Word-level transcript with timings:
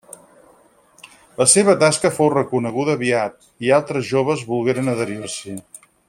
La 1.41 1.47
seva 1.51 1.75
tasca 1.83 2.11
fou 2.15 2.31
reconeguda 2.35 2.97
aviat, 2.99 3.37
i 3.67 3.73
altres 3.81 4.09
joves 4.13 4.45
volgueren 4.53 4.93
adherir-s'hi. 4.95 5.55